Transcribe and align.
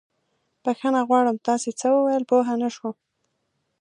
بښنه 0.63 1.01
غواړم، 1.07 1.37
تاسې 1.47 1.69
څه 1.79 1.87
وويل؟ 1.95 2.23
پوه 2.29 2.51
نه 2.61 2.69
شوم. 2.75 2.95